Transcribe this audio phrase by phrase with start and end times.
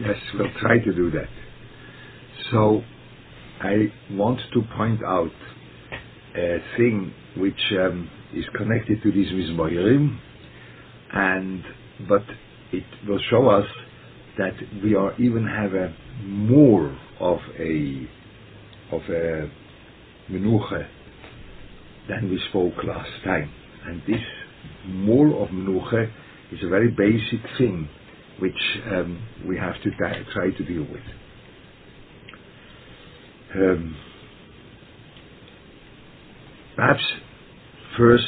[0.00, 1.28] Yes, we'll try to do that.
[2.52, 2.82] So,
[3.62, 5.30] I want to point out
[6.36, 10.18] a thing which um, is connected to these Mizmorim,
[11.12, 11.62] and
[12.08, 12.24] but
[12.72, 13.66] it will show us
[14.38, 15.94] that we are even have a
[16.26, 18.08] more of a
[18.92, 19.50] of a
[20.32, 20.88] menucha
[22.08, 23.52] than we spoke last time,
[23.86, 24.22] and this
[24.88, 26.10] more of menucha
[26.52, 27.88] is a very basic thing
[28.40, 31.02] which um, we have to try, try to deal with.
[33.54, 33.96] Um,
[36.76, 37.02] perhaps
[37.96, 38.26] first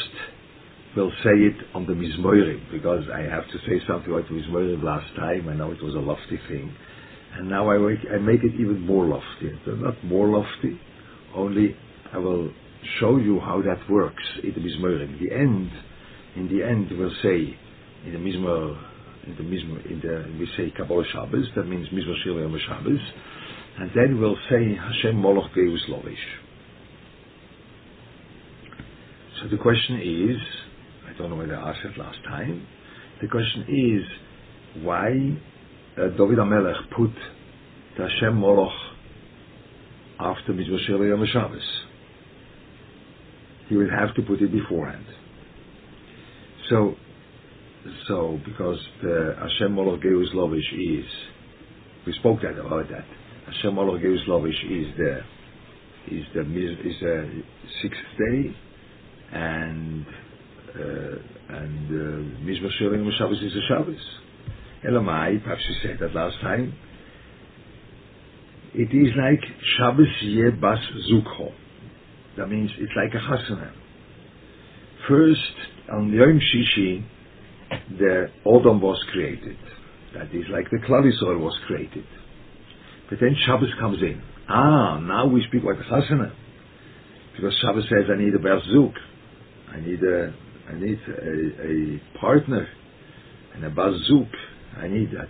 [0.96, 4.82] we'll say it on the Mizmorim, because I have to say something about the Mizmorim
[4.82, 5.48] last time.
[5.48, 6.74] I know it was a lofty thing.
[7.34, 9.52] And now I make, I make it even more lofty.
[9.66, 10.80] Not more lofty,
[11.34, 11.76] only
[12.12, 12.50] I will
[12.98, 15.18] show you how that works in the Mizmorim.
[15.20, 15.70] In the end,
[16.36, 17.56] in the end, we'll say
[18.06, 18.82] in the Mizmor,
[19.26, 21.46] in the Mizmor, in the we say Kabbalah Shabbos.
[21.56, 23.00] That means Mizmor Shir Yom Shabbos,
[23.78, 26.14] and then we'll say Hashem Moloch Geus Lovish.
[29.40, 30.36] So the question is,
[31.08, 32.66] I don't know whether I asked it last time.
[33.20, 35.08] The question is, why
[35.98, 37.10] uh, David HaMelech put
[37.96, 38.72] the Hashem Moloch
[40.20, 41.60] after Mizmor Shir Yom Shabbos?
[43.68, 45.04] He would have to put it beforehand.
[46.70, 46.94] So,
[48.08, 51.06] so because the Hashem Moloch Geus Lovish is,
[52.06, 53.04] we spoke that about that.
[53.46, 55.20] Hashem Moloch Geus Lovish is the
[56.08, 57.42] is the is the
[57.82, 58.56] sixth day,
[59.32, 60.06] and
[60.74, 63.96] uh, and uh, Mizmor Shirim Shabbos is a Shabbos.
[64.88, 66.74] Elamai, perhaps you said that last time.
[68.74, 69.42] It is like
[69.78, 70.78] Shabbos Ye Bas
[71.10, 71.50] Zukho.
[72.36, 73.72] That means it's like a chasana.
[75.08, 75.40] First,
[75.92, 77.04] on Yom Shishi,
[77.98, 79.56] the Odom was created.
[80.14, 82.04] That is like the Klalisor was created.
[83.10, 84.22] But then Shabbos comes in.
[84.48, 86.32] Ah, now we speak like a chasana.
[87.36, 88.94] Because Shabbos says, I need a Berzuk.
[89.72, 90.34] I need a,
[90.68, 92.66] I need a, a partner
[93.54, 94.30] and a Bazuk.
[94.78, 95.28] I need that.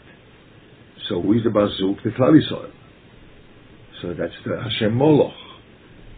[1.08, 2.02] So who is the Bazuk?
[2.02, 2.70] The Klalisor.
[4.02, 5.32] So that's the Hashem Moloch.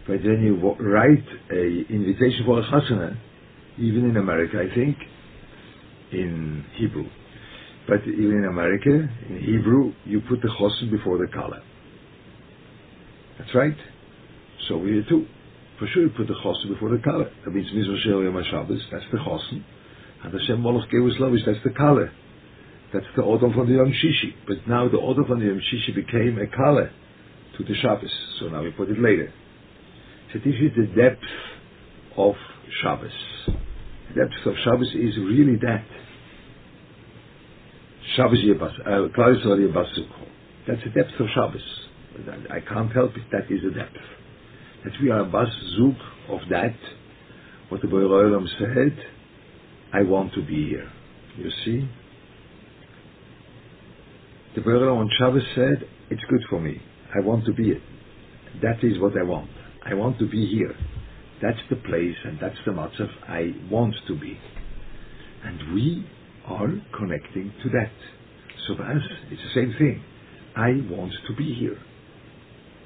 [0.07, 3.17] But then you write a invitation for a chasana,
[3.77, 4.97] even in America, I think,
[6.11, 7.07] in Hebrew.
[7.87, 8.89] But even in America,
[9.29, 11.61] in Hebrew, you put the chosin before the kala.
[13.39, 13.75] That's right.
[14.67, 15.25] So we do too.
[15.79, 17.25] For sure, you put the chosin before the kala.
[17.45, 18.81] That means Mizrah Yom Shabbos.
[18.91, 19.63] That's the chosin.
[20.23, 21.45] And the Shem Moloch Geus Lovish.
[21.45, 22.09] That's the kala.
[22.93, 24.33] That's the Odom from the Yom Shishi.
[24.47, 26.89] But now the Odom from the Yom Shishi became a kala
[27.57, 28.11] to the Shabbos.
[28.39, 29.33] So now we put it later.
[30.33, 31.23] So this is the depth
[32.17, 32.35] of
[32.81, 33.11] Shabbos.
[34.09, 35.85] The depth of Shabbos is really that.
[38.15, 40.27] Shabbos Yebas, Klausel uh, Yebasukho.
[40.67, 41.61] That's the depth of Shabbos.
[42.51, 43.95] I can't help it, that is the depth.
[44.83, 46.75] That we are a of that,
[47.69, 48.97] what the Boy Boyer said,
[49.93, 50.91] I want to be here.
[51.37, 51.89] You see?
[54.55, 56.81] The Boyer on Shabbos said, it's good for me.
[57.15, 57.81] I want to be it.
[58.61, 59.49] That is what I want.
[59.85, 60.75] I want to be here.
[61.41, 64.37] That's the place and that's the matzav I want to be.
[65.43, 66.05] And we
[66.45, 66.67] are
[66.97, 67.91] connecting to that.
[68.67, 70.03] So for us, it's the same thing.
[70.55, 71.79] I want to be here.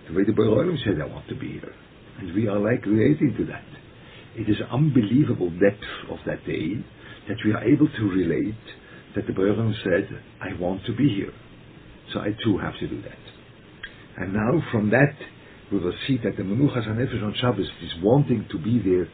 [0.08, 1.74] The way the Boilim said, I want to be here.
[2.20, 3.66] And we are like relating to that.
[4.36, 6.84] It is unbelievable depth of that day
[7.28, 8.56] that we are able to relate
[9.16, 10.10] that the Boilim said,
[10.42, 11.34] I want to be here.
[12.14, 13.18] So I too have to do that.
[14.18, 15.16] And now from that,
[15.74, 19.08] we will see that the Menuchas HaNefesh on Shabbos, this wanting to be there,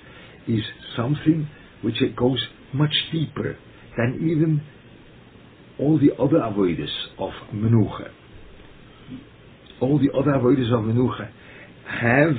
[0.47, 0.63] is
[0.97, 1.47] something
[1.81, 2.39] which goes
[2.73, 3.57] much deeper
[3.97, 4.61] than even
[5.79, 8.09] all the other avoiders of Menucha.
[9.81, 11.31] All the other avoiders of Menucha
[11.87, 12.35] have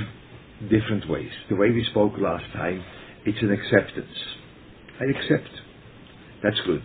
[0.71, 1.31] different ways.
[1.49, 2.85] The way we spoke last time,
[3.25, 4.17] it's an acceptance.
[5.01, 5.49] I accept.
[6.43, 6.83] That's good.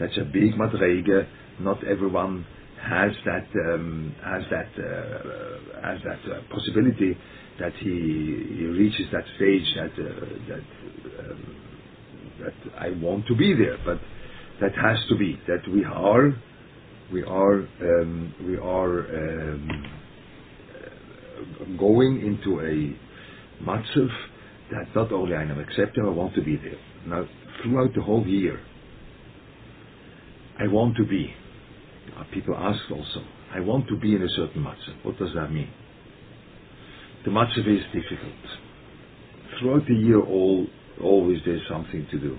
[0.00, 1.28] That's a big madrege.
[1.60, 2.44] Not everyone
[2.88, 7.16] has that um, has that uh, has that uh, possibility
[7.60, 10.64] that he, he reaches that stage that uh, that
[11.20, 11.56] um,
[12.40, 13.98] that I want to be there, but
[14.60, 16.34] that has to be that we are
[17.12, 19.86] we are um, we are um,
[21.78, 24.08] going into a matzav
[24.70, 26.78] that not only I am accepting, I want to be there.
[27.06, 27.24] Now,
[27.62, 28.60] throughout the whole year,
[30.58, 31.32] I want to be.
[32.32, 33.24] People ask also,
[33.54, 35.04] I want to be in a certain matzav.
[35.04, 35.70] What does that mean?
[37.24, 38.34] The matzav is difficult.
[39.58, 40.66] Throughout the year, all
[41.02, 42.38] always there's something to do,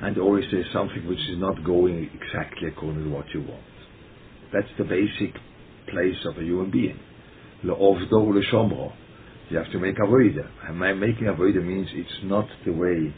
[0.00, 3.62] and always there's something which is not going exactly according to what you want.
[4.52, 5.34] That's the basic
[5.90, 6.98] place of a human being.
[7.64, 8.92] Le'ovdo le'shomro.
[9.50, 10.48] You have to make avoida.
[10.68, 13.14] And my making avoida means it's not the way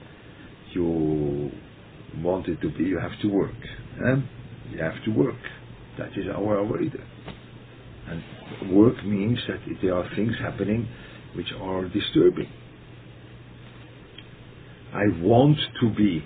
[0.72, 1.50] you
[2.22, 2.84] want it to be.
[2.84, 3.54] You have to work.
[4.06, 4.16] Eh?
[4.70, 5.40] You have to work.
[5.98, 7.02] That is our avoida.
[8.08, 10.88] And work means that there are things happening
[11.34, 12.48] which are disturbing.
[14.92, 16.24] I want to be.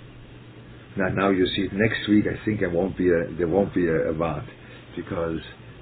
[0.97, 2.25] Now, now you see it next week.
[2.25, 4.45] I think I won't be a, there won't be a, a vat
[4.95, 5.39] because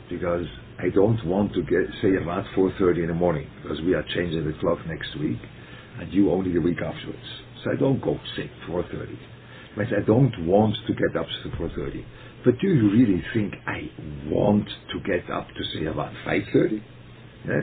[0.09, 0.45] because
[0.79, 4.03] I don't want to get say a vat 4:30 in the morning because we are
[4.15, 5.39] changing the clock next week,
[5.99, 7.23] and you only the week afterwards.
[7.63, 9.32] So I don't go say 4:30.
[9.75, 12.05] But I don't want to get up to 4:30.
[12.45, 13.91] But do you really think I
[14.29, 16.81] want to get up to say about 5:30?
[17.47, 17.61] Yeah?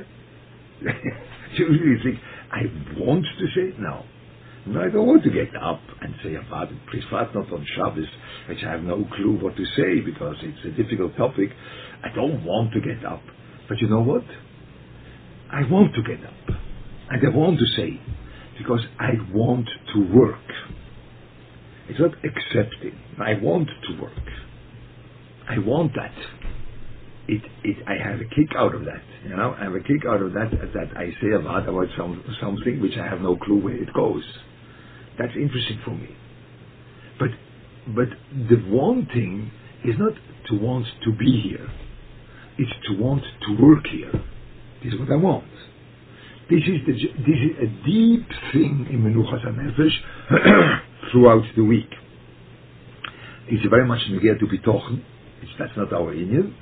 [1.57, 2.19] do you really think
[2.53, 2.63] I
[3.01, 4.05] want to say no?
[4.67, 6.79] No, I don't want to get up and say about it.
[6.87, 8.07] Privat not on Shabbos,
[8.49, 11.51] which I have no clue what to say because it's a difficult topic.
[12.05, 13.23] I don't want to get up.
[13.69, 14.25] But you know what?
[15.51, 16.59] I want to get up.
[17.11, 18.01] And I want to say,
[18.59, 20.45] because I want to work.
[21.91, 22.97] It's not accepting.
[23.19, 24.13] I want to work.
[25.49, 26.15] I want that.
[27.27, 29.03] It, it, I have a kick out of that.
[29.25, 32.23] You know, I have a kick out of that that I say about about some
[32.41, 34.23] something which I have no clue where it goes.
[35.19, 36.15] That's interesting for me.
[37.19, 37.31] But
[37.89, 39.51] but the wanting
[39.85, 40.13] is not
[40.49, 41.69] to want to be here.
[42.57, 44.13] It's to want to work here.
[44.85, 45.51] This is what I want.
[46.49, 50.81] This is the, this is a deep thing in Menuchas Nefesh
[51.11, 51.91] throughout the week.
[53.49, 55.03] It's very much negear to bitochen.
[55.43, 56.55] It's, that's not our Indian.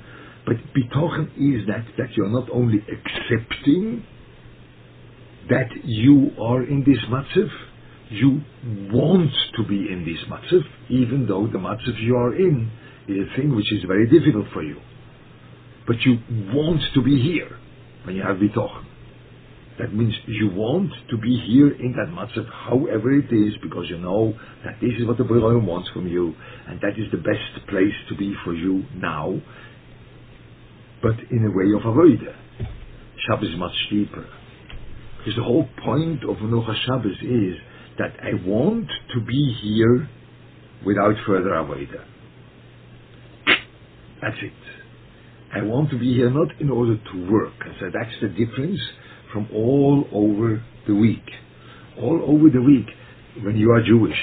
[0.45, 4.05] But bitochen is that, that you're not only accepting
[5.49, 7.49] that you are in this matzav,
[8.09, 8.41] you
[8.91, 12.71] want to be in this matzav, even though the matzav you are in
[13.07, 14.79] is a thing which is very difficult for you.
[15.85, 16.19] But you
[16.53, 17.57] want to be here
[18.03, 18.85] when you have bitochen.
[19.79, 23.97] That means you want to be here in that matzav, however it is, because you
[23.97, 24.33] know
[24.65, 26.35] that this is what the Borough wants from you,
[26.67, 29.39] and that is the best place to be for you now,
[31.01, 32.35] but in a way of avoida.
[33.25, 34.27] Shabbos is much deeper.
[35.19, 37.55] Because the whole point of Menucha Shabbos is
[37.97, 40.09] that I want to be here
[40.85, 42.03] without further avoida.
[44.21, 44.51] That's it.
[45.55, 47.53] I want to be here not in order to work.
[47.61, 48.79] I said that's the difference
[49.33, 51.25] from all over the week.
[51.99, 52.87] All over the week,
[53.43, 54.17] when you are Jewish,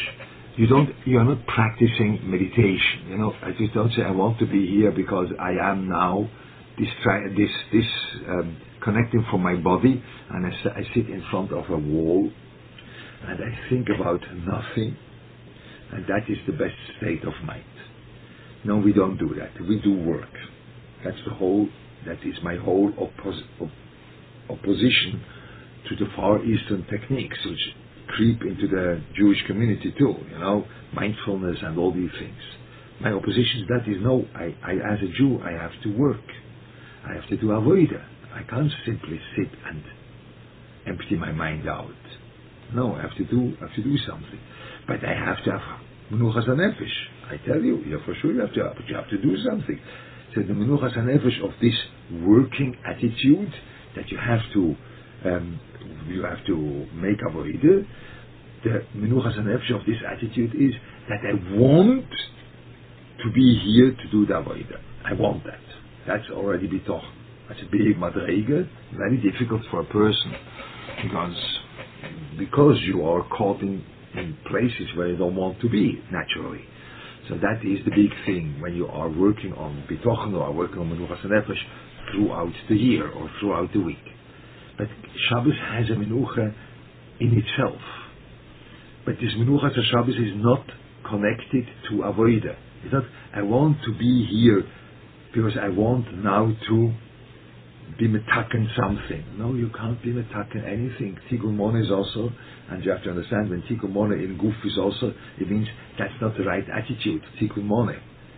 [0.56, 3.08] you don't, you are not practicing meditation.
[3.10, 6.30] You know, I just don't say I want to be here because I am now
[6.78, 6.88] this
[7.36, 7.86] this this
[8.28, 12.30] um, connecting from my body, and I, I sit in front of a wall,
[13.28, 14.96] and I think about nothing,
[15.92, 17.64] and that is the best state of mind.
[18.64, 19.52] No, we don't do that.
[19.68, 20.30] We do work.
[21.04, 21.68] That's the whole.
[22.06, 23.70] That is my whole oppos- op-
[24.50, 25.22] opposition
[25.88, 27.75] to the Far Eastern techniques, which
[28.08, 32.38] creep into the Jewish community too, you know, mindfulness and all these things.
[33.00, 36.25] My opposition to that is no, I, I as a Jew, I have to work.
[37.04, 38.04] I have to do avoida.
[38.34, 39.82] I can't simply sit and
[40.87, 41.90] empty my mind out.
[42.75, 44.40] No, I have to do, I have to do something.
[44.87, 45.60] But I have to have
[46.12, 46.96] menuchas nefesh.
[47.31, 49.80] I tell you, yeah, for sure you have to, but you have to do something.
[50.35, 51.75] So the menuchas nefesh of this
[52.25, 53.52] working attitude
[53.96, 54.76] that you have to
[55.26, 55.60] um,
[56.08, 56.56] you have to
[56.94, 57.86] make avoida.
[58.64, 60.74] The menuchas nefesh of this attitude is
[61.08, 62.06] that I want
[63.24, 64.80] to be here to do the avoida.
[65.04, 65.60] I want that.
[66.06, 67.04] That's already bitoch.
[67.48, 70.34] That's a big madrege, very difficult for a person
[71.02, 71.58] because
[72.38, 73.84] because you are caught in,
[74.14, 76.62] in places where you don't want to be naturally.
[77.28, 80.90] So that is the big thing when you are working on bitochen or working on
[80.90, 81.62] menuchas nefesh
[82.12, 84.04] throughout the year or throughout the week.
[84.78, 84.88] But
[85.28, 86.54] Shabbos has a menucha
[87.20, 87.80] in itself.
[89.04, 90.66] But this menucha to Shabbos is not
[91.08, 92.56] connected to avoida.
[92.84, 94.64] It's not, I want to be here
[95.34, 96.92] because I want now to
[97.98, 99.25] be metaken something.
[99.38, 101.18] No, you can't be metaken anything.
[101.30, 102.30] Tikkun Mona is also,
[102.70, 106.12] and you have to understand when Tikkun Mona in Guf is also, it means that's
[106.20, 107.22] not the right attitude.
[107.40, 107.94] Tikkun Mona.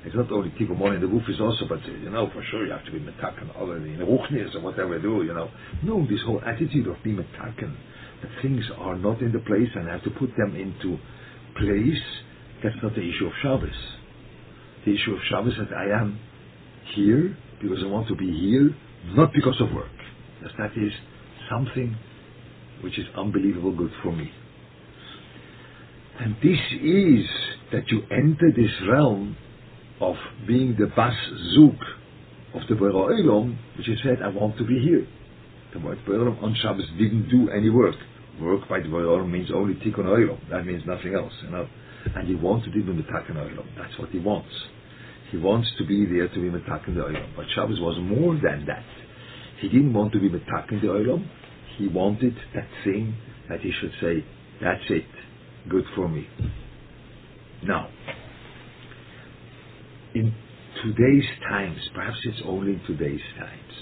[0.09, 2.65] It's not only Tikkun Mona in the Guf is also, but you know, for sure
[2.65, 5.51] you have to be metaken already in Ruchnis or whatever do, you know.
[5.83, 7.77] No, this whole attitude of being metaken,
[8.23, 10.97] that things are not in the place and I have to put them into
[11.59, 12.03] place,
[12.65, 13.69] that's not the issue of Shabbos.
[14.87, 16.19] The issue of Shabbos is that I am
[16.95, 18.75] here because I want to be here
[19.15, 19.93] not because of work.
[20.41, 20.93] Because that is
[21.51, 21.95] something
[22.83, 24.31] which is unbelievable good for me.
[26.19, 27.29] And this is
[27.73, 29.37] that you enter this realm
[30.01, 30.15] of
[30.47, 31.15] being the Bas
[31.55, 31.77] Zug
[32.55, 35.07] of the Bora Olam, which he said, I want to be here.
[35.73, 37.97] The word Bora on Shabbos didn't do any work.
[38.41, 40.39] Work by the Bora means only Tikkun Olam.
[40.51, 41.67] That means nothing else, you know.
[42.15, 43.67] And he wants to be Metakan Olam.
[43.77, 44.51] That's what he wants.
[45.31, 47.37] He wants to be there to be Metakan the Olam.
[47.37, 48.85] But Shabbos was more than that.
[49.61, 51.29] He didn't want to be Metakan the Olam.
[51.77, 53.15] He wanted that thing
[53.51, 54.25] that he should say,
[54.61, 55.05] that's it,
[55.69, 56.27] good for me.
[57.63, 57.89] Now,
[60.19, 60.35] in
[60.83, 63.73] today's times, perhaps it's only in today's times,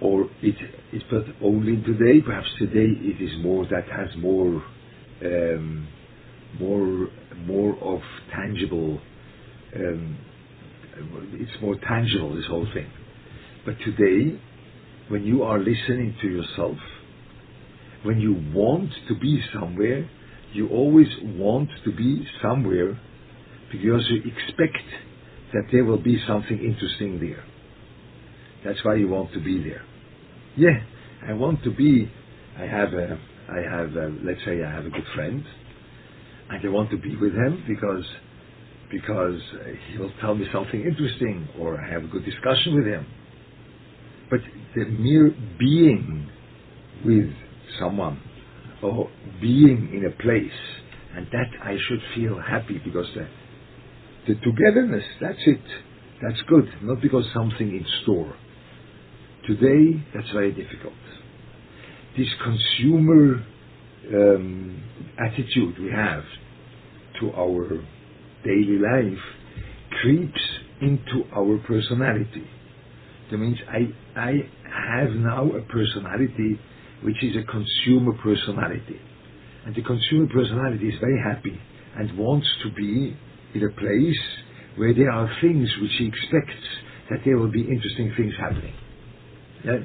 [0.00, 0.56] or it
[0.92, 4.62] is but only in today, perhaps today it is more that has more,
[5.24, 5.88] um,
[6.60, 7.08] more,
[7.46, 8.00] more of
[8.34, 9.00] tangible,
[9.74, 10.18] um,
[11.34, 12.90] it's more tangible, this whole thing.
[13.64, 14.38] But today,
[15.08, 16.78] when you are listening to yourself,
[18.02, 20.08] when you want to be somewhere,
[20.52, 22.98] you always want to be somewhere
[23.72, 24.78] because you expect
[25.54, 27.44] that there will be something interesting there.
[28.64, 29.84] That's why you want to be there.
[30.56, 30.80] Yeah,
[31.28, 32.10] I want to be.
[32.58, 33.18] I have a.
[33.50, 33.96] I have.
[33.96, 35.44] A, let's say I have a good friend,
[36.50, 38.04] and I want to be with him because
[38.90, 42.86] because uh, he will tell me something interesting, or I have a good discussion with
[42.86, 43.06] him.
[44.30, 44.40] But
[44.76, 46.30] the mere being
[47.04, 47.32] with
[47.80, 48.20] someone
[48.82, 50.52] or being in a place,
[51.16, 53.28] and that I should feel happy because the,
[54.26, 55.62] the togetherness, that's it.
[56.22, 58.34] That's good, not because something in store.
[59.46, 60.94] Today, that's very difficult.
[62.16, 63.44] This consumer
[64.14, 64.82] um,
[65.18, 66.24] attitude we have
[67.20, 67.68] to our
[68.44, 69.18] daily life
[70.02, 70.40] creeps
[70.80, 72.46] into our personality.
[73.30, 74.32] That means I, I
[74.64, 76.58] have now a personality
[77.02, 79.00] which is a consumer personality.
[79.64, 81.58] And the consumer personality is very happy
[81.96, 83.16] and wants to be
[83.56, 84.20] in a place
[84.76, 86.66] where there are things which he expects
[87.10, 88.74] that there will be interesting things happening.
[89.64, 89.78] Yeah?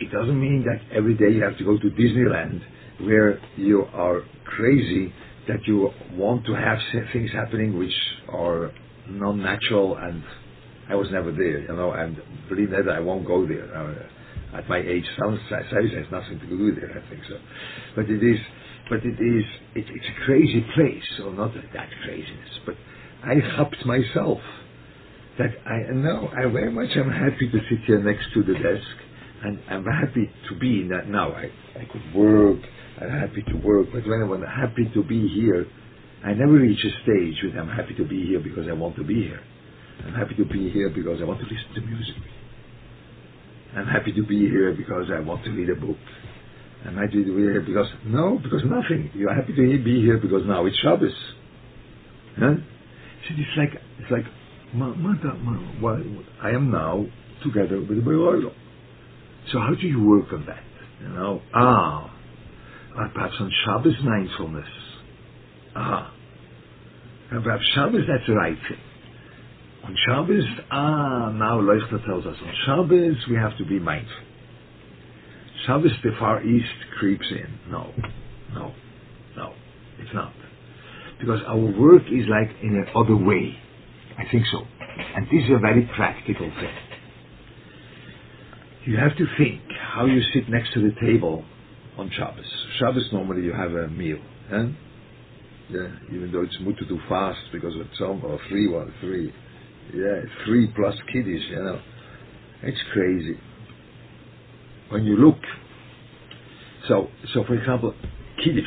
[0.00, 2.60] It doesn't mean that every day you have to go to Disneyland
[3.00, 5.12] where you are crazy
[5.48, 6.78] that you want to have
[7.12, 7.94] things happening which
[8.28, 8.72] are
[9.08, 10.22] non-natural and
[10.88, 12.16] I was never there, you know, and
[12.48, 13.74] believe that I won't go there.
[13.74, 17.36] Uh, at my age, sounds size has nothing to do with it, I think so.
[17.94, 18.38] But it is,
[18.88, 22.74] but it is, it, it's a crazy place, or not that craziness, but
[23.24, 24.38] I helped myself
[25.38, 28.94] that I know I very much am happy to sit here next to the desk,
[29.44, 31.32] and I'm happy to be in that now.
[31.32, 32.58] I, I could work,
[33.00, 35.66] I'm happy to work, but when I'm happy to be here,
[36.24, 39.04] I never reach a stage where I'm happy to be here because I want to
[39.04, 39.40] be here.
[40.04, 42.16] I'm happy to be here because I want to listen to music.
[43.76, 45.96] I'm happy to be here because I want to read a book.
[46.86, 49.10] I'm happy to be here because, no, because nothing.
[49.14, 51.12] You're happy to be here because now it's Shabbos.
[52.38, 52.54] Huh?
[53.30, 54.24] It's like, it's like,
[54.74, 55.98] ma, ma, ma,
[56.42, 57.06] I am now
[57.42, 58.52] together with the Beroilo.
[59.52, 60.62] So how do you work on that?
[61.02, 62.14] You know, ah,
[63.14, 64.68] perhaps on Shabbos mindfulness.
[65.76, 66.12] Ah,
[67.30, 68.78] and perhaps Shabbos that's the right thing.
[69.84, 74.12] On Shabbos, ah, now Leuchter tells us, on Shabbos we have to be mindful.
[75.66, 76.66] Shabbos, the Far East
[76.98, 77.70] creeps in.
[77.70, 77.92] No,
[78.54, 78.72] no,
[79.36, 79.54] no,
[79.98, 80.32] it's not.
[81.20, 83.56] Because our work is like in an other way.
[84.18, 84.62] I think so.
[85.16, 86.76] And this is a very practical thing.
[88.84, 89.60] You have to think
[89.92, 91.44] how you sit next to the table
[91.96, 92.46] on Shabbos.
[92.78, 94.18] Shabbos normally you have a meal.
[94.52, 94.66] Eh?
[95.70, 99.32] Yeah, even though it's mutter to do fast because of some or three one three
[99.94, 101.80] yeah, three plus kiddies, you know.
[102.62, 103.38] It's crazy.
[104.90, 105.38] When you look,
[106.88, 107.94] so so for example,
[108.42, 108.64] kiddish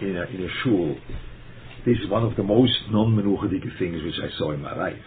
[0.00, 0.96] in a, in a shul,
[1.86, 4.98] this is one of the most non-menuchadike things which I saw in my life.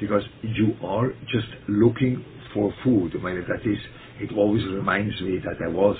[0.00, 3.12] Because you are just looking for food.
[3.18, 3.78] I mean, that is,
[4.20, 5.96] it always reminds me that there was,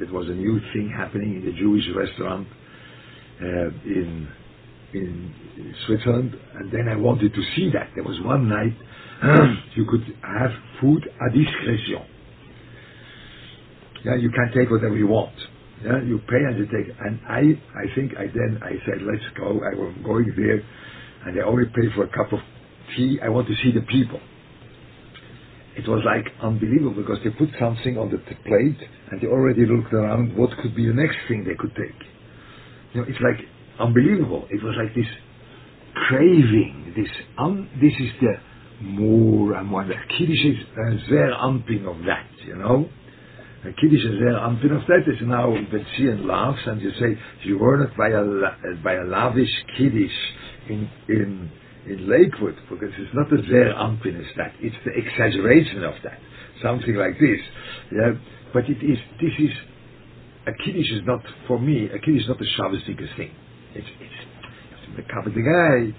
[0.00, 2.48] that was a new thing happening in the Jewish restaurant
[3.40, 4.28] uh, in
[4.94, 7.90] in Switzerland, and then I wanted to see that.
[7.94, 8.74] There was one night
[9.76, 12.04] you could have food à discrétion.
[14.04, 15.34] Yeah, you can take whatever you want.
[15.84, 16.94] Yeah, you pay and you take.
[17.00, 17.42] And I,
[17.78, 19.60] I think I then I said, let's go.
[19.62, 20.62] I was going there,
[21.26, 22.40] and I only pay for a cup of
[22.96, 23.18] tea.
[23.24, 24.20] I want to see the people.
[25.76, 29.92] It was like unbelievable because they put something on the plate and they already looked
[29.94, 32.08] around what could be the next thing they could take.
[32.94, 33.46] You know, it's like
[33.80, 34.46] unbelievable.
[34.50, 35.06] It was like this
[36.08, 39.84] craving, this un, this is the more and more.
[39.86, 42.88] The Kiddush is uh, a zeer amping of that, you know.
[43.64, 47.58] A Kiddush is zeer amping of that is now and laughs and you say you
[47.58, 50.18] were not by a by a lavish Kiddush
[50.68, 51.50] in in
[51.88, 56.20] in Lakewood, because it's not the is that, it's the exaggeration of that.
[56.62, 57.40] Something like this.
[57.92, 58.12] Yeah?
[58.52, 59.52] But it is, this is,
[60.46, 63.32] a Kiddush is not, for me, a Kiddush is not a Shabbos thing.
[63.74, 64.20] It's, it's,
[64.96, 65.94] the guy,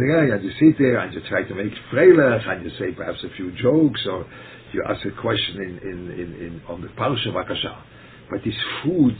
[0.00, 2.92] the guy, and you sit there and you try to make freilach, and you say
[2.92, 4.26] perhaps a few jokes, or
[4.74, 7.82] you ask a question in, in, in, in on the Parsha Vakasha.
[8.30, 9.16] But this food,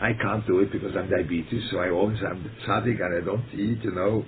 [0.00, 3.44] I can't do it because I'm diabetes, so I always am tzaddik and I don't
[3.54, 4.24] eat, you know.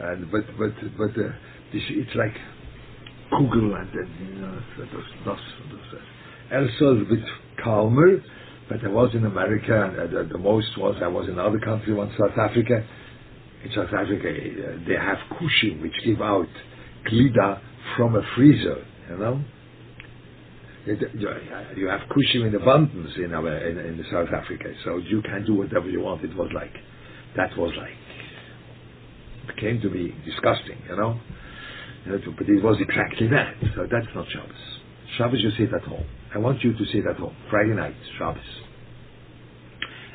[0.00, 1.28] And but but but uh,
[1.72, 2.34] this it's like
[3.32, 5.36] kugel and then you know those those
[5.70, 6.00] those.
[6.52, 7.24] Also a bit
[7.62, 8.22] calmer,
[8.68, 11.60] but I was in America and uh, the, the, most was I was in another
[11.60, 12.84] country, one South Africa.
[13.64, 16.48] In South Africa, uh, they have kushim which give out
[17.06, 17.60] glida
[17.96, 19.44] from a freezer, you know
[20.86, 25.54] you have kushim in abundance in, our, in, in South Africa, so you can do
[25.54, 26.24] whatever you want.
[26.24, 26.72] It was like,
[27.36, 27.90] that was like,
[29.48, 31.20] it came to be disgusting, you know.
[32.06, 33.54] But it was exactly that.
[33.74, 34.80] So that's not Shabbos.
[35.18, 36.06] Shabbos you sit at home.
[36.34, 37.36] I want you to sit at home.
[37.50, 38.42] Friday night, Shabbos.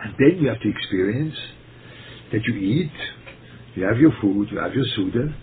[0.03, 1.36] And then you have to experience
[2.31, 2.91] that you eat,
[3.75, 5.36] you have your food, you have your Suda,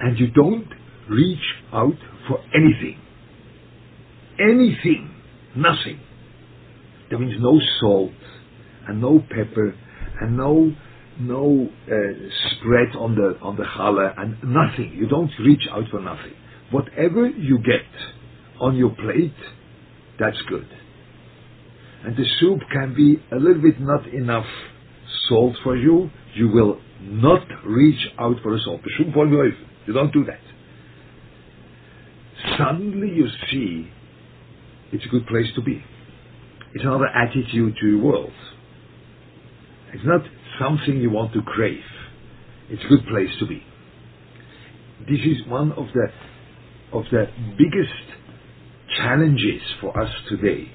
[0.00, 0.68] and you don't
[1.10, 1.38] reach
[1.72, 1.96] out
[2.28, 3.00] for anything
[4.38, 5.14] anything,
[5.56, 6.00] nothing.
[7.10, 8.12] There means no salt
[8.86, 9.74] and no pepper
[10.20, 10.72] and no
[11.20, 11.92] no uh,
[12.52, 14.92] spread on the on the challah and nothing.
[14.94, 16.34] You don't reach out for nothing.
[16.70, 17.86] Whatever you get
[18.60, 19.34] on your plate,
[20.18, 20.68] that's good.
[22.04, 24.46] And the soup can be a little bit not enough
[25.28, 26.10] salt for you.
[26.34, 28.80] You will not reach out for the salt.
[29.86, 30.40] You don't do that.
[32.56, 33.90] Suddenly you see
[34.92, 35.82] it's a good place to be.
[36.74, 38.32] It's another attitude to the world.
[39.92, 40.22] It's not
[40.60, 41.82] something you want to crave.
[42.68, 43.62] It's a good place to be.
[45.08, 46.08] This is one of the
[46.92, 47.26] of the
[47.58, 47.92] biggest
[48.96, 50.70] challenges for us today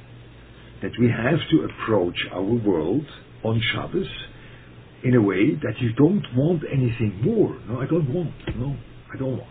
[0.82, 3.06] that we have to approach our world
[3.43, 4.08] on Shabbos
[5.04, 7.58] in a way that you don't want anything more.
[7.67, 8.34] No, I don't want.
[8.56, 8.76] No,
[9.13, 9.49] I don't want.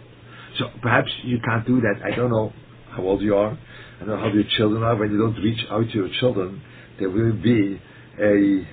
[0.58, 2.00] So perhaps you can't do that.
[2.04, 2.52] I don't know
[2.96, 3.58] how old you are.
[4.06, 4.96] Know how your children are.
[4.96, 6.60] When you don't reach out to your children,
[6.98, 7.80] there will be
[8.20, 8.66] a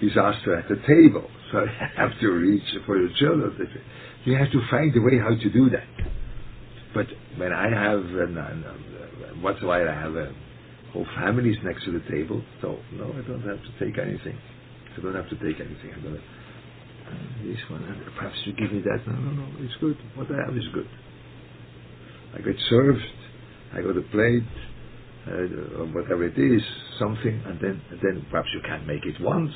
[0.00, 1.28] disaster at the table.
[1.52, 3.68] So you have to reach for your children.
[4.24, 5.84] You have to find a way how to do that.
[6.94, 7.06] But
[7.36, 10.34] when I have, and, and, and what's why I have a
[10.92, 14.38] whole families next to the table, so no, I don't have to take anything.
[14.96, 15.92] I don't have to take anything.
[15.94, 18.12] I'm gonna uh, this one.
[18.16, 19.06] Perhaps you give me that.
[19.06, 19.46] No, no, no.
[19.60, 19.96] It's good.
[20.14, 20.88] What I have is good.
[22.34, 23.00] I get served.
[23.72, 24.44] I got a plate
[25.26, 26.62] uh, whatever it is,
[26.98, 29.52] something, and then and then perhaps you can make it once,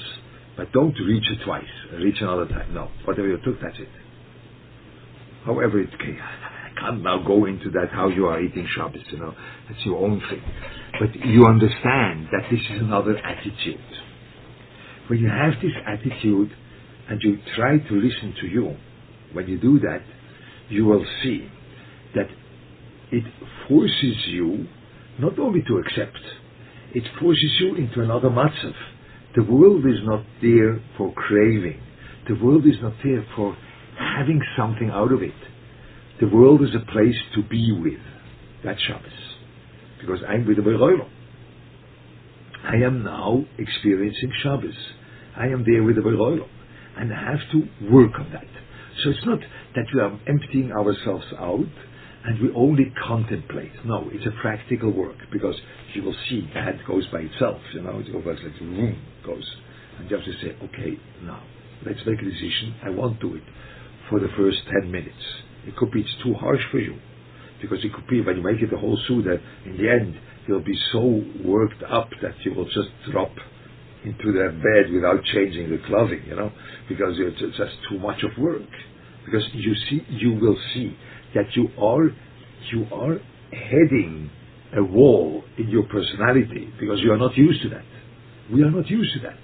[0.57, 1.65] but don't reach it twice.
[1.99, 2.75] Reach another time.
[2.75, 3.89] No, whatever you took, that's it.
[5.45, 9.03] However, it can, I can't now go into that how you are eating Shabbos.
[9.11, 9.35] You know,
[9.69, 10.43] that's your own thing.
[11.01, 13.81] But you understand that this is another attitude.
[15.09, 16.51] When you have this attitude
[17.09, 18.77] and you try to listen to you,
[19.33, 20.03] when you do that,
[20.71, 21.49] you will see
[22.15, 22.29] that
[23.13, 23.25] it
[23.69, 24.67] forces you
[25.19, 26.19] not only to accept,
[26.95, 28.75] it forces you into another matzav.
[29.37, 31.81] The world is not there for craving.
[32.29, 33.57] The world is not there for
[33.99, 35.35] having something out of it.
[36.21, 38.01] The world is a place to be with.
[38.65, 39.11] That's Shabbos.
[40.01, 41.09] Because I'm with the Beroilo.
[42.65, 44.75] I am now experiencing Shabbos.
[45.37, 46.47] I am there with the Beroilo.
[46.97, 48.47] And I have to work on that.
[49.03, 49.41] So it's not
[49.75, 51.67] that we are emptying ourselves out,
[52.25, 53.73] and we only contemplate.
[53.87, 55.57] No, it's a practical work because
[55.95, 57.61] you will see that goes by itself.
[57.75, 59.57] You know, it goes like boom, goes,
[59.99, 61.43] and you have to say, okay, now
[61.87, 62.77] let's make a decision.
[62.85, 63.45] I won't do it
[64.11, 65.17] for the first ten minutes.
[65.67, 66.99] It could be it's too harsh for you
[67.63, 70.17] because it could be when you make it the whole Suda, in the end
[70.49, 73.33] you'll be so worked up that you will just drop
[74.05, 76.23] into the bed without changing the clothing.
[76.29, 76.53] You know,
[76.89, 78.63] because it's just too much of work.
[79.27, 80.97] Because you see, you will see
[81.35, 82.11] that you are
[82.73, 83.19] you are
[83.53, 84.31] heading
[84.77, 87.85] a wall in your personality because you are not used to that.
[88.53, 89.39] We are not used to that.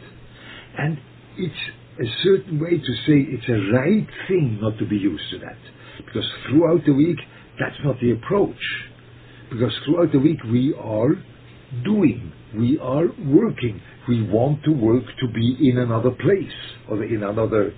[0.78, 0.98] And
[1.36, 1.54] it's
[2.00, 5.58] a certain way to say it's a right thing not to be used to that.
[6.04, 7.18] Because throughout the week,
[7.58, 8.60] that's not the approach.
[9.50, 11.14] Because throughout the week, we are
[11.84, 13.80] doing, we are working.
[14.08, 16.52] We want to work to be in another place
[16.88, 17.74] or in another,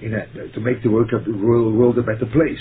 [0.00, 2.60] in a, to make the work of the world, world a better place.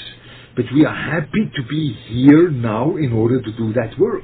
[0.56, 4.24] But we are happy to be here now in order to do that work.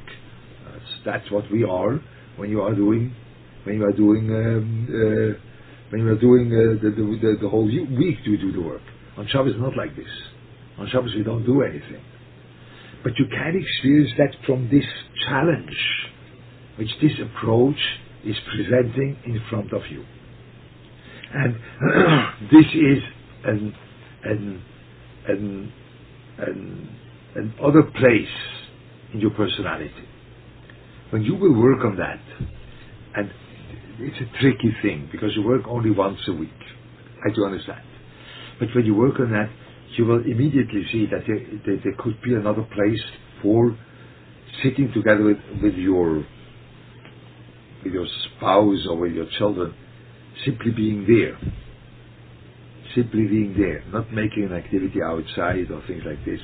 [0.65, 1.99] That's, that's what we are
[2.37, 3.15] when you are doing
[3.63, 5.39] when you are doing um, uh,
[5.89, 8.81] when you are doing uh, the, the, the, whole week to do the work.
[9.17, 10.07] On Shabbos, not like this.
[10.79, 12.01] On Shabbos we don't do anything.
[13.03, 14.85] But you can experience that from this
[15.27, 15.77] challenge,
[16.77, 17.79] which this approach
[18.25, 20.05] is presenting in front of you.
[21.33, 21.55] And
[22.51, 23.03] this is
[23.43, 23.75] an,
[24.23, 24.63] an,
[25.27, 25.73] an,
[26.41, 26.99] an,
[27.35, 28.29] an other place
[29.13, 29.93] in your personality.
[31.11, 32.21] When you will work on that,
[33.15, 33.31] and
[33.99, 36.49] it's a tricky thing because you work only once a week.
[37.25, 37.81] I do understand.
[38.59, 39.51] But when you work on that,
[39.97, 43.01] you will immediately see that there, there, there could be another place
[43.43, 43.77] for
[44.63, 46.25] sitting together with, with your
[47.83, 49.73] with your spouse or with your children,
[50.45, 51.37] simply being there.
[52.95, 56.41] Simply being there, not making an activity outside or things like this.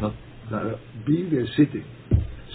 [0.00, 0.14] Not,
[0.50, 1.84] not being there, sitting.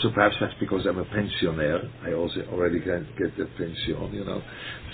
[0.02, 1.82] So perhaps that's because I'm a pensioner.
[2.06, 4.42] I also already can get the pension, you know.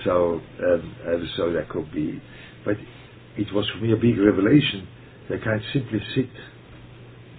[0.06, 2.22] So, um, so that could be.
[2.66, 2.76] But
[3.38, 4.88] it was for me a big revelation
[5.30, 6.30] they can simply sit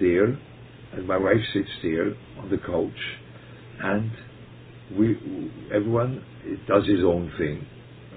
[0.01, 0.39] there,
[0.95, 3.19] and my wife sits there on the couch,
[3.83, 4.11] and
[4.99, 5.17] we,
[5.75, 6.25] everyone
[6.69, 7.67] does his own thing,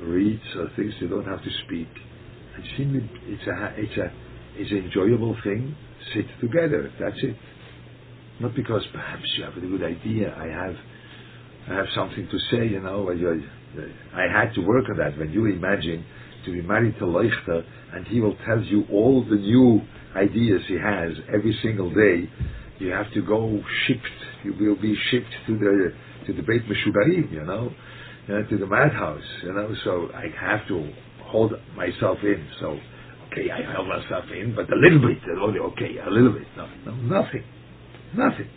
[0.01, 0.93] reads or things.
[1.01, 1.89] They don't have to speak,
[2.57, 4.11] it's a it's a
[4.55, 5.75] it's an enjoyable thing.
[6.13, 6.91] Sit together.
[6.99, 7.35] That's it.
[8.39, 10.33] Not because perhaps you have a good idea.
[10.35, 10.75] I have
[11.69, 12.67] I have something to say.
[12.67, 13.09] You know,
[14.13, 15.17] I had to work on that.
[15.17, 16.05] When you imagine
[16.45, 17.63] to be married to Leuchter,
[17.93, 19.81] and he will tell you all the new
[20.15, 22.29] ideas he has every single day.
[22.79, 24.03] You have to go shipped.
[24.43, 25.93] You will be shipped to the
[26.27, 27.71] to the Beit Meshugarim, you know,
[28.27, 29.73] know, to the madhouse, you know.
[29.83, 30.93] So I have to
[31.33, 32.47] hold myself in.
[32.61, 32.79] So
[33.33, 36.47] okay, I held myself in, but a little bit, uh, only okay, a little bit.
[36.57, 37.43] No, no, nothing,
[38.15, 38.49] nothing,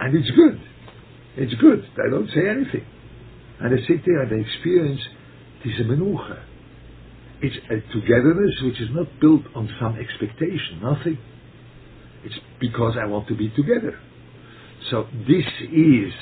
[0.00, 0.60] and it's good.
[1.38, 1.88] It's good.
[1.96, 2.86] I don't say anything,
[3.60, 5.02] and I sit there and I experience
[5.64, 6.44] this menucha
[7.44, 11.18] it's a togetherness which is not built on some expectation, nothing.
[12.24, 13.98] It's because I want to be together.
[14.90, 16.12] So this is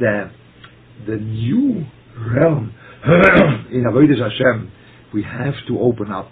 [0.00, 0.30] the
[1.06, 2.74] the new realm
[3.72, 4.72] in Avodah Hashem
[5.14, 6.30] we have to open up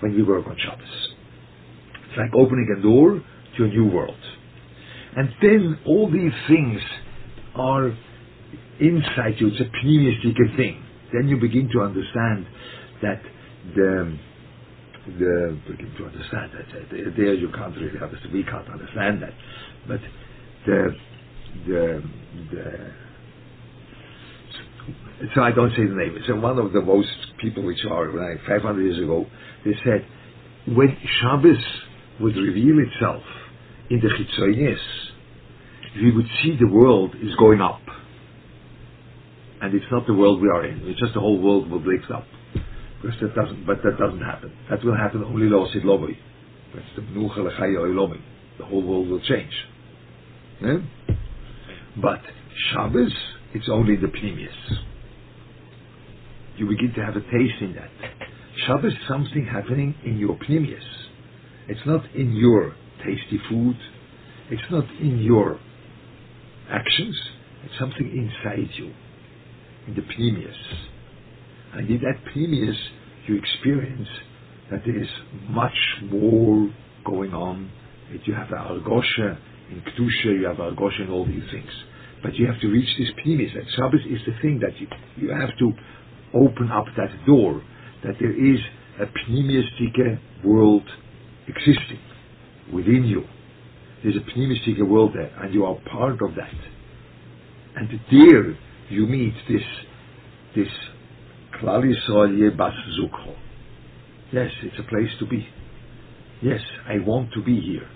[0.00, 1.14] when we work on Shabbos.
[2.08, 3.22] It's like opening a door
[3.56, 4.16] to a new world.
[5.16, 6.80] And then all these things
[7.54, 7.86] are
[8.80, 9.48] inside you.
[9.48, 10.84] It's a pneumistic thing.
[11.12, 12.46] Then you begin to understand
[13.02, 13.22] that
[13.74, 14.18] the
[15.06, 19.32] the begin to understand that there you can't really understand we can't understand that
[19.88, 20.00] but
[20.66, 20.94] the
[21.66, 22.02] the
[22.52, 22.92] the
[25.34, 26.16] so I don't say the name.
[26.26, 27.08] So one of the most
[27.40, 29.26] people which are like 500 years ago,
[29.64, 30.06] they said
[30.66, 31.62] when Shabbos
[32.20, 33.22] would reveal itself
[33.90, 34.78] in the Chitzonis,
[35.96, 37.80] we would see the world is going up,
[39.60, 40.82] and it's not the world we are in.
[40.84, 42.26] It's just the whole world will break up.
[43.02, 44.52] Because that doesn't, but that doesn't happen.
[44.68, 45.82] That will happen only lo sid.
[46.74, 48.18] That's the menucha lechaya
[48.58, 49.52] The whole world will change.
[50.62, 50.78] Yeah?
[52.00, 52.20] But
[52.70, 53.12] Shabbos,
[53.54, 54.78] it's only the pnimius.
[56.56, 57.90] You begin to have a taste in that.
[58.66, 60.84] Shabbos is something happening in your pnimius.
[61.68, 63.76] It's not in your tasty food.
[64.50, 65.58] It's not in your
[66.68, 67.16] actions.
[67.64, 68.92] It's something inside you,
[69.86, 70.56] in the pnimius.
[71.74, 72.76] And in that pnimius,
[73.26, 74.08] you experience
[74.70, 75.08] that there is
[75.48, 76.70] much more
[77.04, 77.70] going on.
[78.12, 79.38] That you have Argosha
[79.70, 81.70] in Kedusha, you have Argosha in all these things.
[82.22, 83.54] But you have to reach this pnimius.
[83.56, 85.72] And Shabbos is the thing that you, you have to
[86.34, 87.62] open up that door,
[88.04, 88.60] that there is
[89.00, 90.88] a pneumistic world
[91.48, 92.00] existing
[92.72, 93.24] within you.
[94.02, 96.54] There's a pneumistic world there, and you are part of that.
[97.76, 98.58] And there
[98.90, 99.62] you meet this,
[100.56, 100.68] this
[101.60, 103.34] Klal Yisrael Bas Zukho.
[104.32, 105.46] Yes, it's a place to be.
[106.42, 107.88] Yes, I want to be here.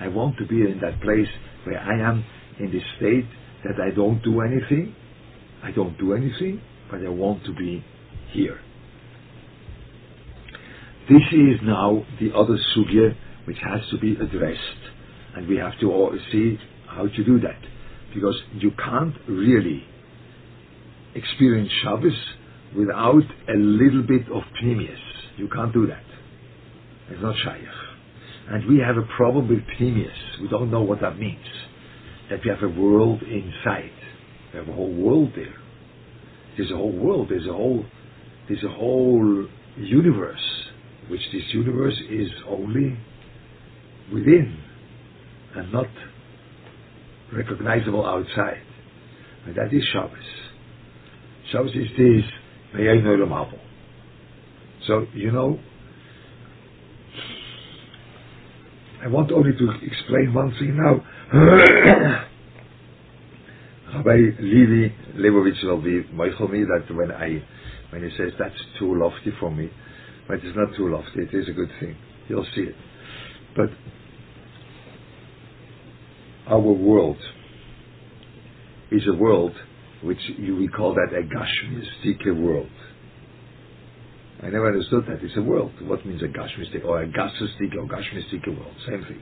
[0.00, 1.28] I want to be in that place
[1.64, 2.24] where I am
[2.60, 3.26] in this state
[3.64, 4.94] that I don't do anything.
[5.62, 7.84] I don't do anything, but I want to be
[8.32, 8.60] here.
[11.08, 13.14] This is now the other sugya
[13.46, 14.82] which has to be addressed,
[15.34, 17.60] and we have to see how to do that,
[18.14, 19.84] because you can't really
[21.14, 22.12] experience Shabbos
[22.76, 24.98] without a little bit of pnimius.
[25.38, 26.04] You can't do that.
[27.10, 27.64] It's not shaykh.
[28.50, 30.40] And we have a problem with pnimius.
[30.42, 31.38] We don't know what that means.
[32.30, 33.90] That we have a world inside.
[34.52, 35.54] We have a whole world there.
[36.56, 37.28] There's a whole world.
[37.30, 37.84] There's a whole.
[38.48, 40.68] There's a whole universe,
[41.08, 42.98] which this universe is only
[44.12, 44.58] within,
[45.54, 45.86] and not
[47.32, 48.62] recognizable outside.
[49.46, 50.18] And that is Shabbos.
[51.52, 52.24] Shabbos is this
[53.28, 53.58] Marvel.
[54.86, 55.58] so, you know,
[59.02, 61.04] I want only to explain one thing now.
[61.30, 61.90] Rabbi
[64.40, 66.02] Levi Leibowitz will be
[66.48, 67.42] me that when I
[67.90, 69.68] when he says that's too lofty for me,
[70.26, 71.96] but it's not too lofty, it is a good thing.
[72.28, 72.74] You'll see it.
[73.54, 73.68] But
[76.46, 77.18] our world
[78.90, 79.52] is a world
[80.02, 82.70] which you, we call that a Gashmistika world.
[84.42, 85.22] I never understood that.
[85.22, 85.72] It's a world.
[85.82, 88.74] What means a Gashmistika or a Gasistika or Gashmistika world?
[88.88, 89.20] Same thing.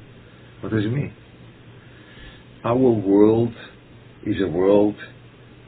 [0.61, 1.12] What does it mean?
[2.64, 3.55] Our world
[4.25, 4.97] is a world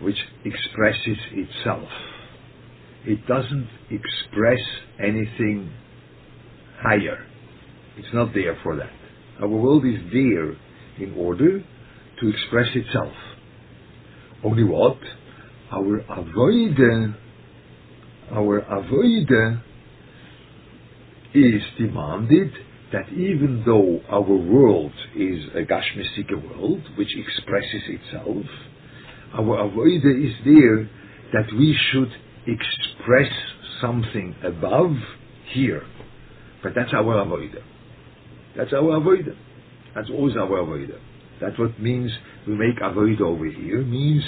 [0.00, 1.88] which expresses itself.
[3.04, 4.60] It doesn't express
[4.98, 5.72] anything
[6.80, 7.24] higher.
[7.96, 8.92] It's not there for that.
[9.40, 10.50] Our world is there
[11.00, 11.60] in order
[12.20, 13.12] to express itself.
[14.44, 14.98] Only what?
[15.72, 17.14] Our avoide,
[18.32, 19.62] our avoide
[21.34, 22.52] is demanded
[22.92, 28.46] that even though our world is a Gashmisika world, which expresses itself,
[29.34, 30.88] our avoida is there
[31.32, 32.10] that we should
[32.46, 33.30] express
[33.80, 34.96] something above
[35.52, 35.82] here.
[36.62, 37.62] But that's our avoida.
[38.56, 39.36] That's our avoida.
[39.94, 40.98] That's always our avoida.
[41.40, 42.10] That's what means
[42.46, 43.82] we make avoida over here.
[43.82, 44.22] Means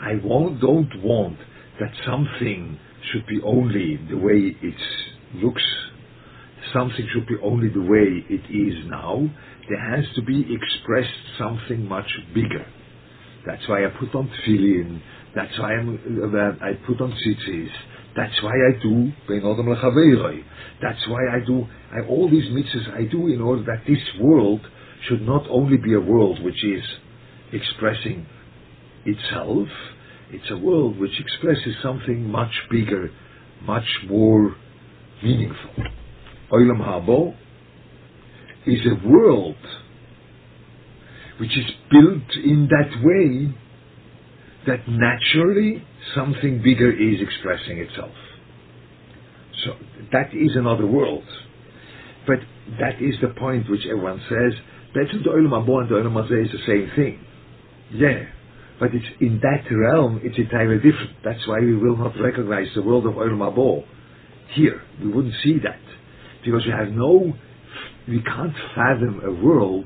[0.00, 1.38] I won't, don't want
[1.80, 2.78] that something
[3.12, 4.74] should be only the way it
[5.34, 5.62] looks
[6.72, 9.28] something should be only the way it is now.
[9.68, 12.66] There has to be expressed something much bigger.
[13.46, 15.00] That's why I put on tefillin.
[15.34, 15.88] That's why I'm,
[16.34, 17.70] uh, I put on tzitzis.
[18.16, 19.68] That's why I do Ben Adam
[20.82, 24.60] That's why I do I, all these mitzvahs I do in order that this world
[25.08, 26.82] should not only be a world which is
[27.52, 28.26] expressing
[29.04, 29.68] itself,
[30.30, 33.10] it's a world which expresses something much bigger,
[33.62, 34.56] much more
[35.22, 35.95] meaningful.
[36.52, 37.34] Olam Habo
[38.66, 39.56] is a world
[41.40, 43.54] which is built in that way
[44.66, 48.14] that naturally something bigger is expressing itself.
[49.64, 49.72] So
[50.12, 51.24] that is another world.
[52.26, 52.38] But
[52.80, 54.58] that is the point which everyone says,
[54.94, 57.24] that's the Olam Habo and the Olam Hazeh is the same thing.
[57.92, 58.24] Yeah.
[58.80, 61.16] But it's in that realm, it's entirely different.
[61.24, 63.84] That's why we will not recognize the world of Olam Habo
[64.54, 64.82] here.
[65.02, 65.85] We wouldn't see that
[66.46, 67.34] because we have no,
[68.08, 69.84] we can't fathom a world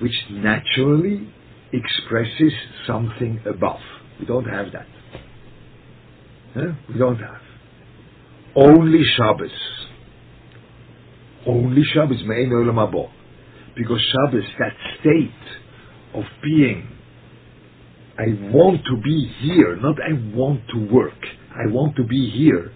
[0.00, 1.32] which naturally
[1.72, 2.52] expresses
[2.86, 3.80] something above.
[4.18, 4.86] We don't have that.
[6.54, 6.72] Huh?
[6.88, 7.40] We don't have.
[8.56, 9.50] Only Shabbos.
[11.46, 13.10] Only Shabbos, Me'en Olam.
[13.76, 15.30] Because Shabbos, that state
[16.14, 16.88] of being,
[18.18, 21.18] I want to be here, not I want to work,
[21.52, 22.72] I want to be here,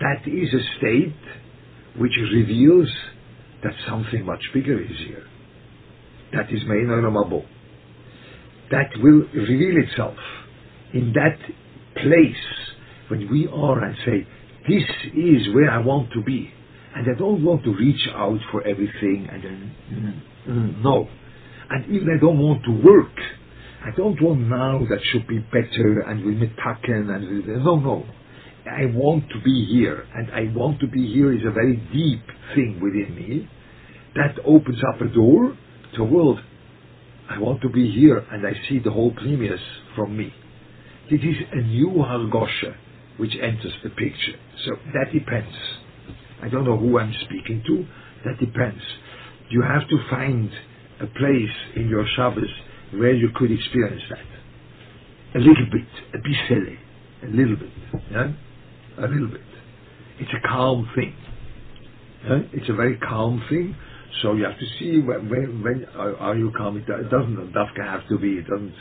[0.00, 1.14] that is a state
[2.00, 2.88] which reveals
[3.62, 5.26] that something much bigger is here.
[6.32, 7.44] That is Mein Olam
[8.70, 10.16] That will reveal itself
[10.94, 11.38] in that
[11.96, 12.46] place
[13.08, 14.26] when we are and say,
[14.66, 14.84] this
[15.14, 16.50] is where I want to be.
[16.94, 21.06] And I don't want to reach out for everything and then, mm, mm, no.
[21.68, 23.14] And even I don't want to work.
[23.84, 28.06] I don't want now that should be better and we mitaken and no, no.
[28.70, 32.22] I want to be here, and I want to be here is a very deep
[32.54, 33.48] thing within me.
[34.14, 35.56] That opens up a door
[35.96, 36.40] to a world.
[37.28, 39.60] I want to be here, and I see the whole Plemius
[39.96, 40.32] from me.
[41.10, 42.76] This is a new Hargosha
[43.16, 44.38] which enters the picture.
[44.64, 45.54] So that depends.
[46.42, 47.86] I don't know who I'm speaking to.
[48.24, 48.82] That depends.
[49.50, 50.50] You have to find
[51.00, 52.50] a place in your Shabbos
[52.92, 55.38] where you could experience that.
[55.38, 56.78] A little bit, a bit
[57.22, 57.70] a little bit.
[58.10, 58.32] Yeah?
[59.00, 59.42] A little bit.
[60.20, 61.14] It's a calm thing.
[62.24, 62.40] Huh?
[62.52, 63.76] It's a very calm thing.
[64.22, 66.76] So you have to see when, when, when are, are, you calm.
[66.78, 68.34] It doesn't dafka have to be.
[68.38, 68.74] It doesn't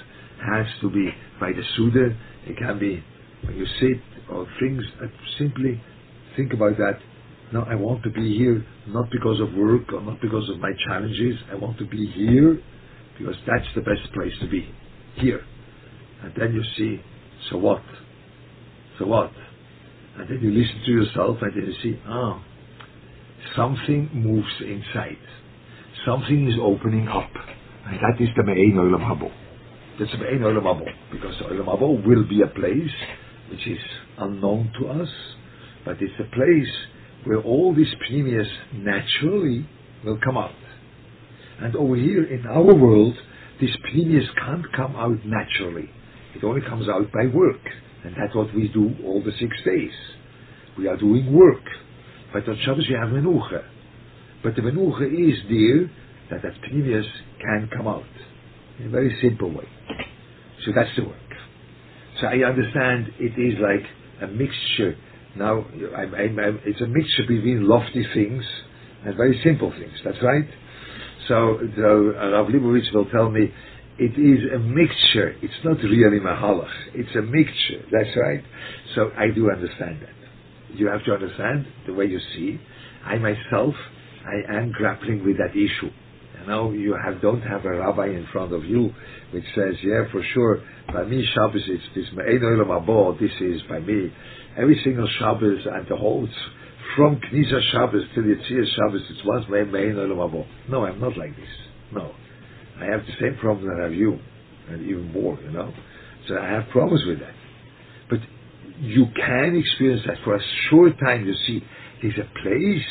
[0.46, 2.16] has to be by the suda.
[2.48, 3.04] It can be
[3.46, 4.02] when you sit
[4.32, 4.84] or things.
[5.04, 5.08] Uh,
[5.40, 5.82] simply
[6.38, 7.00] think about that.
[7.54, 10.72] No, I want to be here not because of work or not because of my
[10.88, 11.38] challenges.
[11.52, 12.62] I want to be here
[13.20, 14.70] because that's the best place to be.
[15.16, 15.44] Here.
[16.24, 17.02] And then you see,
[17.52, 17.84] so what?
[19.00, 19.32] So what?
[20.20, 22.44] And then you listen to yourself and then you see, ah,
[23.56, 25.18] something moves inside.
[26.06, 27.32] Something is opening up.
[27.86, 29.32] And that is the Me'ein Olam Habo.
[29.98, 30.86] That's the Me'ein Olam Habo.
[31.10, 32.92] Because Olam Habo will be a place
[33.50, 33.80] which is
[34.18, 35.10] unknown to us,
[35.86, 36.74] but it's a place
[37.24, 39.66] where all these pneumias naturally
[40.04, 40.52] will come out.
[41.62, 43.16] And over here in our world,
[43.62, 45.90] these pneumias can't come out naturally.
[46.36, 47.62] It only comes out by work.
[48.04, 49.92] And that's what we do all the six days.
[50.78, 51.64] We are doing work.
[52.34, 53.64] But on Shabbos we have menucha.
[54.44, 55.92] But the menucha is there
[56.32, 57.06] that that previous
[57.40, 58.04] can come out
[58.80, 59.68] in a very simple way.
[60.66, 61.18] So that's the work.
[62.22, 63.86] So I understand it is like
[64.22, 64.98] a mixture.
[65.36, 68.44] Now, I, I, I, it's a mixture between lofty things
[69.06, 69.94] and very simple things.
[70.04, 70.48] That's right.
[71.28, 73.52] So, so uh, Rav Libovich will tell me
[74.00, 75.36] it is a mixture.
[75.42, 76.72] It's not really mahalach.
[76.94, 77.84] It's a mixture.
[77.92, 78.44] That's right.
[78.96, 80.78] So I do understand that.
[80.78, 82.60] You have to understand the way you see.
[83.04, 83.74] I myself,
[84.26, 85.92] I am grappling with that issue.
[86.40, 88.94] You know, you have, don't have a rabbi in front of you
[89.32, 92.08] which says, yeah, for sure, by me Shabbos it's this
[93.20, 94.12] this is by me.
[94.58, 96.28] Every single Shabbos and the whole,
[96.96, 99.46] from Knisa Shabbos till Yetzias Shabbos, it's once
[100.70, 101.46] No, I'm not like this.
[101.92, 102.14] No.
[102.82, 104.20] I have the same problem that I have you,
[104.70, 105.74] and even more, you know.
[106.28, 107.34] So I have problems with that.
[108.10, 108.20] But
[108.80, 111.26] you can experience that for a short time.
[111.26, 111.64] You see,
[112.02, 112.86] there's a place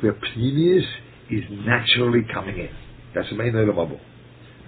[0.00, 0.86] where pnimius
[1.30, 2.70] is naturally coming in.
[3.14, 3.98] That's the main Olam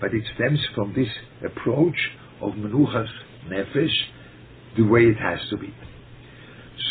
[0.00, 1.08] But it stems from this
[1.44, 1.96] approach
[2.40, 3.08] of Menuchas
[3.48, 3.94] Nefesh,
[4.76, 5.74] the way it has to be.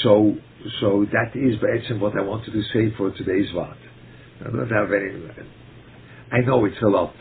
[0.04, 0.36] So,
[0.82, 3.78] so that is basically what I wanted to say for today's Vat.
[4.42, 5.50] I don't have any.
[6.32, 7.14] I know it's a lot,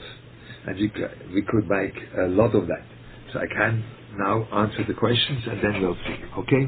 [0.66, 1.94] and we, uh, we could make
[2.26, 2.84] a lot of that.
[3.32, 3.84] So I can
[4.18, 6.16] now answer the questions, and then we'll see.
[6.40, 6.66] Okay.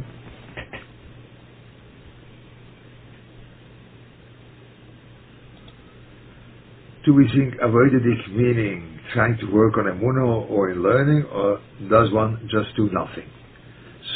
[7.06, 11.60] do we think avoidic meaning trying to work on a emuno or in learning, or
[11.90, 13.30] does one just do nothing?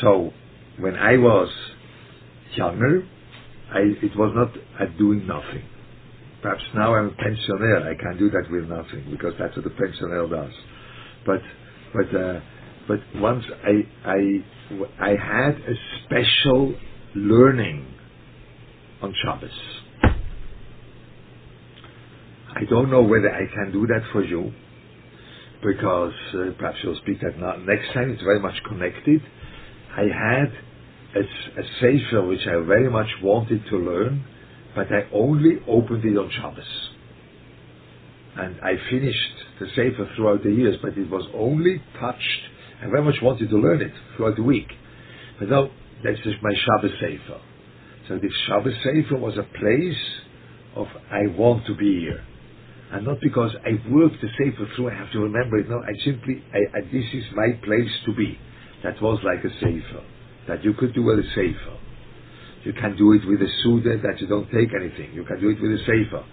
[0.02, 0.32] So,
[0.78, 1.50] when I was
[2.56, 3.08] younger,
[3.72, 5.64] I, it was not at doing nothing.
[6.44, 9.72] Perhaps now I'm a pensioner, I can do that with nothing because that's what the
[9.72, 10.54] pensioner does.
[11.26, 11.42] But,
[11.94, 12.40] but, uh,
[12.88, 14.44] but once I, I,
[15.00, 15.74] I had a
[16.06, 16.76] special
[17.16, 17.88] learning
[19.02, 19.80] on Shabbos
[22.56, 24.52] I don't know whether I can do that for you,
[25.64, 27.56] because uh, perhaps you'll speak that now.
[27.58, 28.12] next time.
[28.12, 29.22] It's very much connected.
[29.96, 30.52] I had
[31.16, 31.20] a,
[31.60, 34.24] a sefer which I very much wanted to learn,
[34.74, 36.90] but I only opened it on Shabbos.
[38.36, 42.40] And I finished the sefer throughout the years, but it was only touched.
[42.82, 44.68] I very much wanted to learn it throughout the week.
[45.38, 45.70] But now,
[46.02, 47.40] that's just my Shabbos sefer.
[48.08, 50.02] So this Shabbos sefer was a place
[50.74, 52.24] of I want to be here
[52.94, 55.68] and not because I worked the Sefer through, I have to remember it.
[55.68, 58.38] No, I simply, I, I, this is my place to be.
[58.84, 60.04] That was like a Sefer,
[60.46, 61.76] that you could do with a Sefer.
[62.64, 65.12] You can do it with a Suda that you don't take anything.
[65.14, 66.24] You can do it with a Sefer.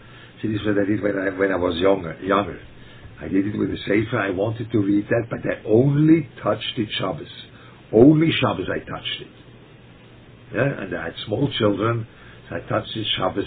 [0.42, 2.60] See, this is what I did when I, when I was younger, younger.
[3.20, 4.18] I did it with a Sefer.
[4.18, 7.28] I wanted to read that, but I only touched it Shabbos.
[7.94, 9.28] Only Shabbos I touched it.
[10.56, 12.08] Yeah, and I had small children,
[12.50, 13.46] so I touched it Shabbos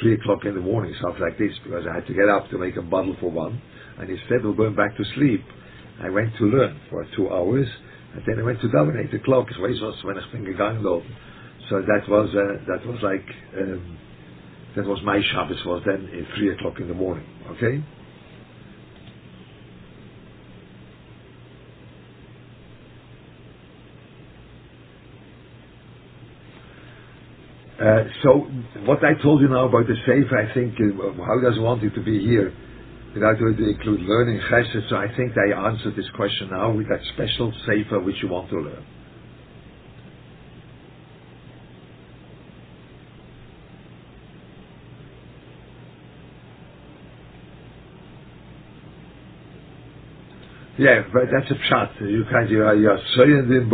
[0.00, 2.58] three o'clock in the morning, stuff like this, because I had to get up to
[2.58, 3.60] make a bottle for one.
[3.98, 5.44] And instead of going back to sleep,
[6.02, 7.68] I went to learn for two hours,
[8.14, 9.48] and then I went to daven eight o'clock.
[9.54, 10.44] So when I bin
[11.72, 13.26] So that was uh, that was like
[13.58, 13.98] um,
[14.76, 17.26] that was my Shabbos was then at three o'clock in the morning.
[17.52, 17.84] Okay.
[27.80, 28.30] Uh, so
[28.86, 31.84] what I told you now about the Sefer, I think, uh, how does one want
[31.84, 32.54] it to be here
[33.14, 34.88] without to include learning chesed?
[34.90, 38.50] So I think I answered this question now with that special Sefer which you want
[38.50, 38.86] to learn.
[50.82, 52.00] Yeah, but that's a pshat.
[52.02, 53.70] You can, you are, you are saying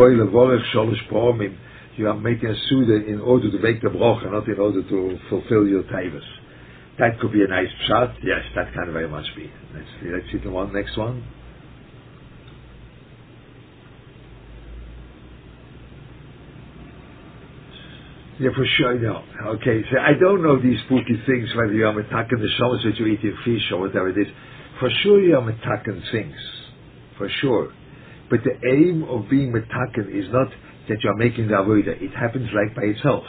[1.10, 1.56] pomim
[1.96, 5.18] you are making a suda in order to make the brocha, not in order to
[5.30, 6.24] fulfill your taivas.
[7.00, 8.14] That could be a nice shot.
[8.24, 9.52] Yes, that can very much be.
[9.74, 11.24] Let's see, let's see the one next one.
[18.40, 19.24] Yeah, for sure, no.
[19.56, 22.96] Okay, so I don't know these spooky things, whether you are metakan the shamas that
[22.98, 24.28] you're eating fish or whatever it is.
[24.80, 26.36] For sure you are metakan things.
[27.18, 27.72] For sure.
[28.30, 30.48] But the aim of being metakan is not
[30.88, 32.00] that you are making the avodah.
[32.00, 33.24] It happens like by itself.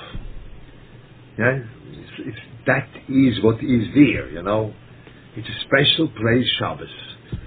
[1.38, 1.60] Yeah,
[1.92, 2.38] it's, it's,
[2.68, 4.30] that is what is there.
[4.30, 4.74] You know,
[5.36, 6.90] it's a special place Shabbos.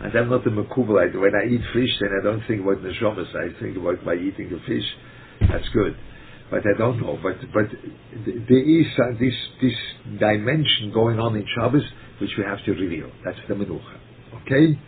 [0.00, 1.14] And I'm not a mekubal.
[1.14, 3.28] When I eat fish, then I don't think about the Shabbos.
[3.34, 4.84] I think about my eating the fish.
[5.40, 5.96] That's good.
[6.50, 7.18] But I don't know.
[7.22, 7.66] But but
[8.24, 9.74] there is uh, this this
[10.18, 11.84] dimension going on in Shabbos
[12.20, 13.10] which we have to reveal.
[13.24, 13.98] That's the menucha.
[14.42, 14.78] Okay.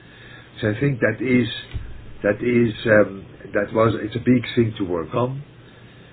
[0.62, 1.48] So I think that is
[2.24, 5.44] that is um, that was it's a big thing to work on.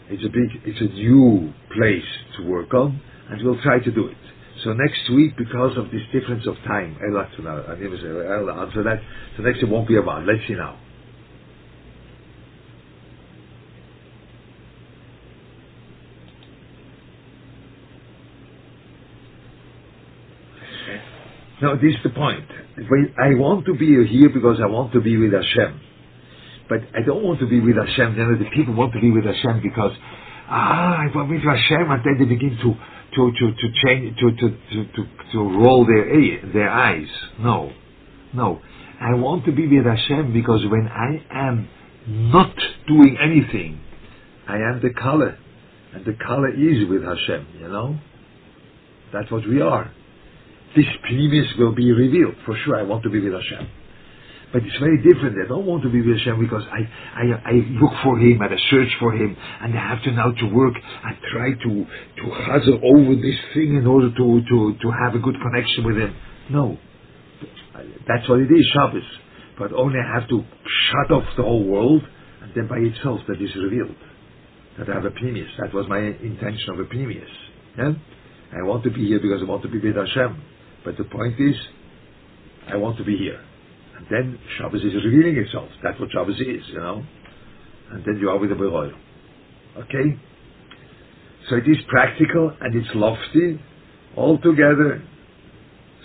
[0.09, 4.07] It's a big it's a new place to work on, and we'll try to do
[4.07, 4.17] it.
[4.63, 9.01] So next week, because of this difference of time, I'll answer that.
[9.37, 10.25] So next it won't be about.
[10.27, 10.79] Let's see now.
[21.61, 22.43] No, this is the point.
[23.21, 25.79] I want to be here because I want to be with Hashem.
[26.67, 28.15] But I don't want to be with Hashem.
[28.15, 29.91] The people want to be with Hashem because,
[30.49, 32.73] ah, I want with Hashem, and then they begin to,
[33.15, 37.07] to, to, to change, to, to, to, to, roll their, their eyes.
[37.39, 37.71] No.
[38.33, 38.59] No.
[38.99, 41.69] I want to be with Hashem because when I am
[42.07, 42.55] not
[42.87, 43.81] doing anything,
[44.47, 45.37] I am the color.
[45.93, 47.99] And the color is with Hashem, you know?
[49.13, 49.91] That's what we are
[50.75, 52.35] this pnimius will be revealed.
[52.45, 53.69] For sure, I want to be with Hashem.
[54.53, 55.37] But it's very different.
[55.43, 56.83] I don't want to be with Hashem because I,
[57.15, 60.31] I, I look for Him and I search for Him and I have to now
[60.31, 64.91] to work and try to, to hustle over this thing in order to, to, to
[64.91, 66.15] have a good connection with Him.
[66.49, 66.77] No.
[68.07, 69.07] That's what it is, Shabbos.
[69.57, 72.03] But only I have to shut off the whole world
[72.41, 73.95] and then by itself that is revealed.
[74.77, 75.51] That I have a pnimius.
[75.59, 77.31] That was my intention of a pnimius.
[77.77, 77.93] Yeah?
[78.51, 80.50] I want to be here because I want to be with Hashem.
[80.83, 81.55] But the point is,
[82.67, 83.43] I want to be here.
[83.97, 85.69] And then Shabbos is revealing itself.
[85.83, 87.03] That's what Shabbos is, you know.
[87.91, 88.93] And then you are with the Beroil.
[89.77, 90.17] Okay?
[91.49, 93.59] So it is practical and it's lofty
[94.15, 95.03] all together.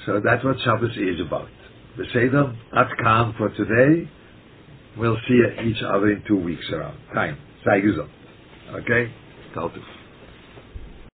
[0.05, 1.49] So that's what Shabbos is about.
[1.97, 4.11] The Beseder, at Khan for today.
[4.99, 6.99] We'll see each other in two weeks around.
[7.15, 7.39] Time.
[7.67, 8.09] Gesund.
[8.75, 9.13] Okay?
[9.55, 9.96] Taltuf.